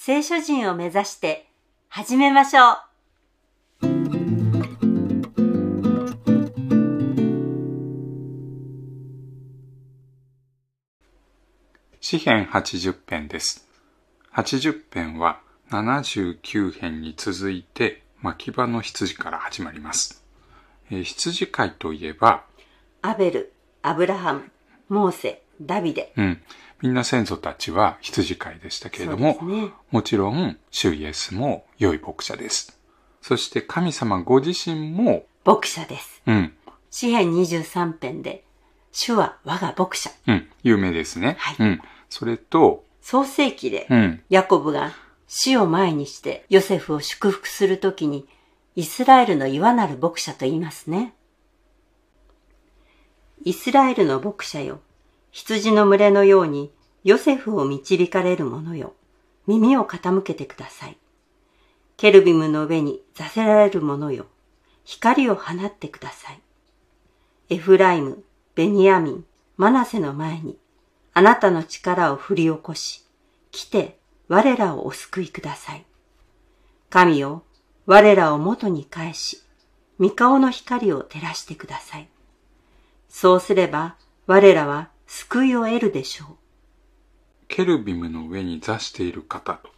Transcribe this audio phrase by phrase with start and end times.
[0.00, 1.48] 聖書人を目指して
[1.88, 2.76] 始めましょう。
[12.00, 13.68] 詩編80編です。
[14.34, 20.24] 80編は79編に続いて牧場の羊から始まります。
[20.92, 22.44] えー羊飼いといえば、
[23.02, 24.48] アベル、アブラハム、
[24.88, 26.12] モーセ、ダビデ。
[26.16, 26.42] うん、
[26.82, 29.72] みんな先祖たちは羊飼いでしたけれども、ね。
[29.90, 32.78] もちろん、主イエスも良い牧者です。
[33.20, 36.22] そして神様ご自身も、牧者です。
[36.26, 36.52] うん、
[36.90, 38.44] 詩編23編で、
[38.92, 40.10] 主は我が牧者。
[40.26, 41.36] うん、有名ですね。
[41.38, 41.80] はいうん。
[42.08, 44.92] それと、創世記で、うん、ヤコブが
[45.28, 48.26] 死を前にしてヨセフを祝福するときに
[48.76, 51.14] イスラエルの岩なる牧者と言いますね。
[53.44, 54.80] イスラエルの牧者よ、
[55.30, 56.72] 羊の群れのように
[57.04, 58.94] ヨセフを導かれる者よ、
[59.46, 60.98] 耳を傾けてください。
[61.96, 64.26] ケルビムの上に座せられる者よ、
[64.84, 66.40] 光を放ってください。
[67.50, 68.22] エフライム、
[68.54, 69.24] ベニヤミン、
[69.56, 70.58] マナセの前に、
[71.14, 73.04] あなたの力を振り起こし、
[73.50, 73.98] 来て
[74.28, 75.84] 我らをお救いください。
[76.90, 77.42] 神よ、
[77.86, 79.42] 我らを元に返し、
[79.98, 82.08] 御顔の光を照らしてください。
[83.08, 86.28] そうすれば我らは救いを得るでしょう。
[87.48, 89.70] ケルビムの上に座している方と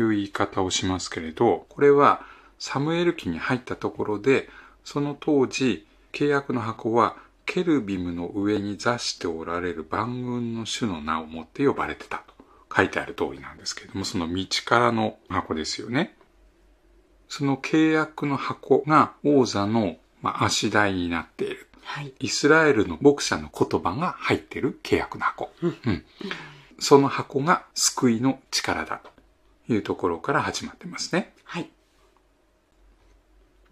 [0.00, 2.22] いう言い方をしますけれど、これは
[2.58, 4.48] サムエル記に入ったところで、
[4.82, 12.32] その当時、契約の箱はケルビムの上に座しておられる万軍の主の名をもって呼ばれてたと
[12.74, 16.16] 書いてある通りなんですけれども、その道からの箱ですよね。
[17.28, 21.65] その契約の箱が王座の足台になっている。
[21.86, 22.12] はい。
[22.18, 25.50] イスラエルの牧者の言葉が入っている契約の箱。
[25.62, 26.04] うんうん
[26.78, 31.32] その箱が救いの力だというところから始まってますね。
[31.44, 31.70] はい。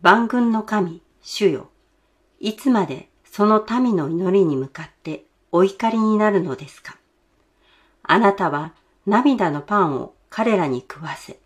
[0.01, 1.69] 万軍の神、主よ。
[2.41, 6.97] いつまでその民の祈りに向かってお怒りになるのですか
[8.03, 8.73] あなたは
[9.07, 11.39] 涙のパンを彼らに食わせ、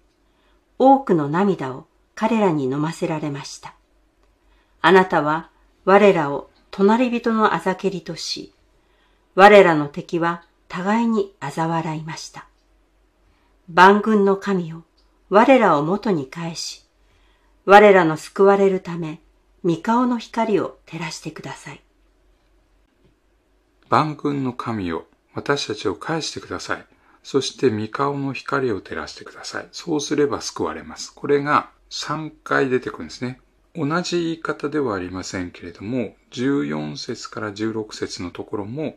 [0.79, 3.75] 多くの涙を彼らに飲ませられました。
[4.81, 5.51] あなたは
[5.85, 8.53] 我らを隣人のあざけりとし、
[9.35, 12.47] 我らの敵は互いに嘲笑いました。
[13.73, 14.83] 万軍の神を
[15.31, 16.87] 我らを元に返し、
[17.65, 19.21] 我らの救われるため、
[19.65, 21.83] 御顔の光を照らしてください。
[23.89, 26.87] 万軍の神を私たちを返してください。
[27.23, 29.69] そして御顔の光を照らしてください。
[29.73, 31.15] そうすれば救われます。
[31.15, 33.41] これが3回出てくるんですね。
[33.87, 38.97] 同じ言い方ではありませんけれども、14節から16節のところも、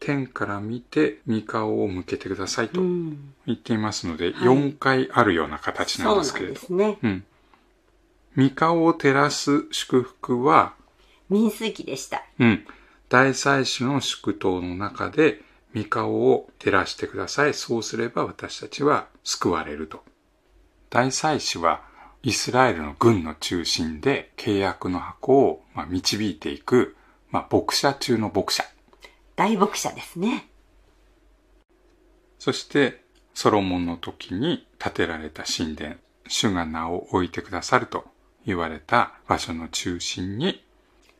[0.00, 3.34] 天から見て御顔を向けてくださいとうん。
[3.46, 6.54] 言っていますので、はい4回あるような形そうなんなですけれど。
[6.54, 6.98] ですね。
[7.02, 7.24] うん。
[8.36, 10.74] 御顔を照らす祝福は、
[11.30, 12.24] 民数記でした。
[12.38, 12.66] うん。
[13.08, 15.40] 大祭司の祝祷の中で、
[15.74, 17.54] 御顔を照らしてください。
[17.54, 20.04] そうすれば私たちは救われると。
[20.90, 21.82] 大祭司は、
[22.24, 26.96] イスラエルの軍の中心で契約の箱をまあ導いていく、
[27.30, 28.64] まあ、牧者中の牧者。
[29.36, 30.48] 大牧者ですね。
[32.38, 35.96] そして、ソロモンの時に建てられた神殿、
[36.26, 38.06] 主が名を置いてくださると
[38.46, 40.64] 言われた場所の中心に、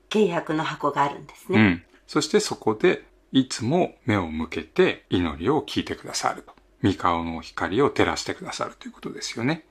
[0.08, 1.58] 契約の箱があるんですね。
[1.58, 1.82] うん。
[2.06, 6.54] そしてそこで、いつも目を向けて祈りを聞いてくださると。
[6.82, 9.66] 御顔の光を照らしてくださるということですよね。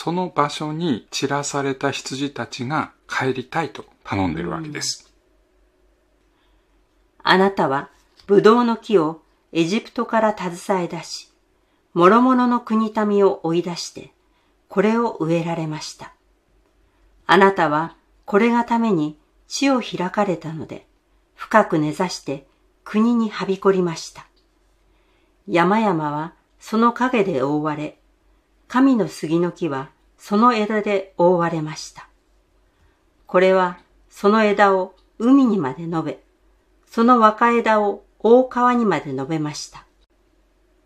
[0.00, 5.12] その場所に散らされた羊たちが帰りたいと頼んでるわけです。
[7.24, 7.90] あなたは、
[8.28, 11.32] ブドウの木をエジプトから携え出し、
[11.94, 14.12] 諸々の国民を追い出して、
[14.68, 16.12] これを植えられました。
[17.26, 19.18] あなたは、これがために
[19.48, 20.86] 地を開かれたので、
[21.34, 22.46] 深く根ざして
[22.84, 24.28] 国にはびこりました。
[25.48, 27.97] 山々はその影で覆われ、
[28.68, 32.08] 神の杉の木はその枝で覆われました。
[33.26, 33.78] これは
[34.10, 36.18] その枝を海にまで述べ、
[36.86, 39.86] その若枝を大川にまで述べました。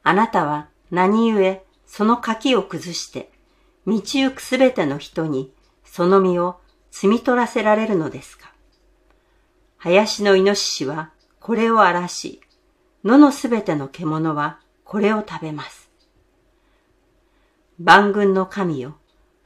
[0.05, 3.31] あなたは何故その柿を崩して、
[3.87, 5.53] 道行くすべての人に
[5.85, 6.61] その実を
[6.93, 8.53] 摘み取らせられるのですか
[9.79, 12.41] 林のイノシシはこれを荒らし、
[13.05, 15.92] 野のすべての獣はこれを食べます。
[17.81, 18.97] 万軍の神よ、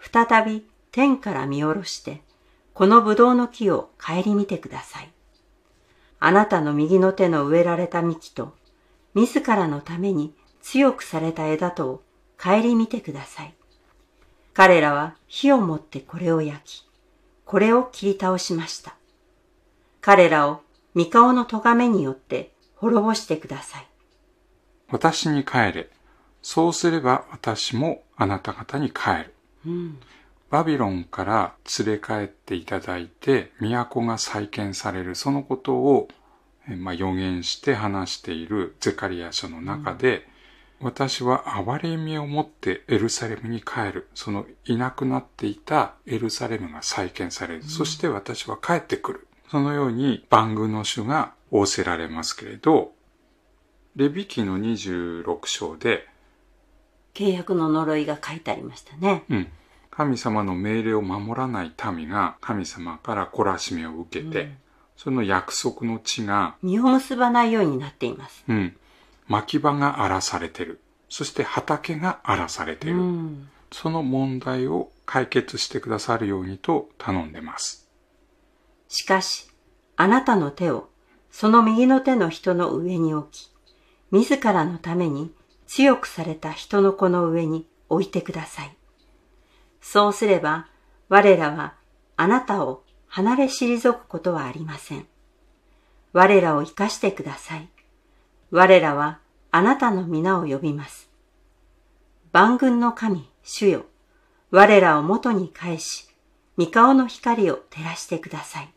[0.00, 2.22] 再び天から見下ろして、
[2.74, 5.12] この葡萄の木を顧みてください。
[6.18, 8.54] あなたの右の手の植えられた幹と、
[9.14, 12.02] 自らのために強くされた枝とを
[12.42, 13.54] 顧みてください。
[14.52, 16.86] 彼らは火を持ってこれを焼き、
[17.44, 18.96] これを切り倒しました。
[20.00, 20.62] 彼らを
[20.94, 23.86] 三顔の咎めによって滅ぼしてください。
[24.90, 25.90] 私に帰れ。
[26.46, 29.34] そうすれば私もあなた方に帰る。
[29.66, 29.98] うん、
[30.48, 31.54] バビロンから
[31.84, 36.06] 連れ帰っていただいて、都が再建される、そのことを、
[36.68, 40.28] まあ、予言して話しているゼカリア書の中で、
[40.80, 44.06] うん、私は憐れみを持ってエルサレムに帰る。
[44.14, 47.62] そのいなくなっていたエルサレムが再建される。
[47.62, 49.26] うん、そして私は帰ってくる。
[49.50, 52.92] そのように番組の主が仰せられますけれど、
[53.96, 56.06] レビ記の26章で、
[57.16, 59.24] 契約の呪いが書いてありましたね。
[59.30, 59.48] うん。
[59.90, 64.56] 神様の命令を守らない民が神様から懲らしめを受けて、うん、
[64.98, 68.44] その約束の地が実を結ばないようになっています。
[68.46, 68.76] うん。
[69.28, 70.82] 牧場が荒らされてる。
[71.08, 72.98] そして畑が荒らされてる。
[72.98, 77.88] うん、その問題を解決してくださるようにと頼んでます。
[78.88, 79.48] しかし、
[79.96, 80.90] あなたの手を
[81.30, 83.50] その右の手の人の上に置き、
[84.10, 85.32] 自らのために
[85.66, 88.76] 強くされた人の子の上に置いてください。
[89.80, 90.68] そうすれば、
[91.08, 91.74] 我らは
[92.16, 95.06] あなたを離れ退くことはありません。
[96.12, 97.68] 我らを生かしてください。
[98.50, 99.20] 我らは
[99.50, 101.10] あなたの皆を呼びます。
[102.32, 103.86] 万軍の神、主よ。
[104.50, 106.08] 我らを元に返し、
[106.56, 108.72] 三顔の光を照らしてください。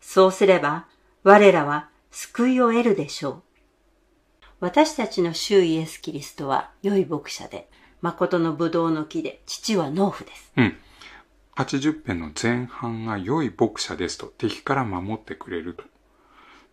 [0.00, 0.86] そうすれば、
[1.22, 3.42] 我らは救いを得るでしょう。
[4.60, 7.68] 私たちの主イエス・キリストは良い牧者で、
[8.00, 10.52] 誠の葡萄の木で、父は農夫です。
[10.56, 10.76] うん。
[11.56, 15.84] 80編の前半が良い牧者ですと、敵から守ってくれると。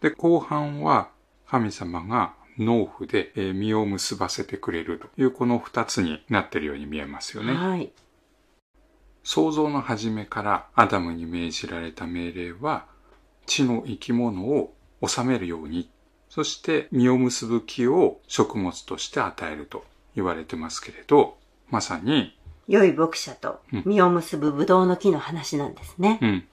[0.01, 1.09] で、後半は
[1.47, 7.53] 神様が農夫で、えー、実を結ばせてくれるというこの二つになっているように見えますよね。
[7.53, 7.91] はい。
[9.23, 12.85] 創造の初めからアダムに命じられた命令は、
[13.45, 14.73] 地の生き物を
[15.05, 15.89] 治めるように
[16.33, 19.85] そして実を結ぶ木を食物として与えると
[20.15, 21.37] 言われてますけれど、
[21.69, 22.35] まさに、
[22.67, 26.17] 良い牧者と実を結ぶブドウの木の話なんですね。
[26.23, 26.47] うん。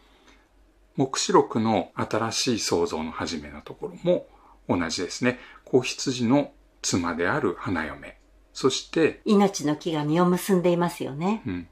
[0.97, 4.27] 目視録の新しい創造の始めのところも
[4.69, 5.39] 同じですね。
[5.65, 8.19] 子羊の妻である花嫁。
[8.53, 11.41] そして、命の木が実を結んでいますよね。
[11.47, 11.69] うん。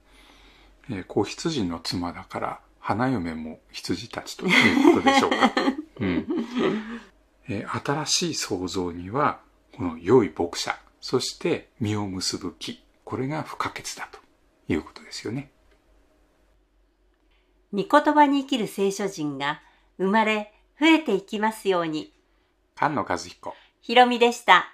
[0.88, 5.36] えー、子羊の妻だから、花嫁も羊たちということでしょうか。
[6.00, 6.26] うん。
[7.48, 9.40] え新しい創造には、
[9.76, 14.18] この良い牧者、そして実を結ぶ木、これが不可欠だと
[14.70, 15.50] いうことですよね。
[17.72, 19.60] 御言葉に生きる聖書人が
[19.98, 22.12] 生まれ、増えていきますように。
[22.76, 23.54] 菅野和彦。
[23.80, 24.72] ひろみでした。